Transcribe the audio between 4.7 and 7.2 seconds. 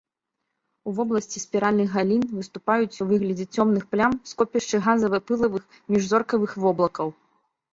газава-пылавых міжзоркавых воблакаў.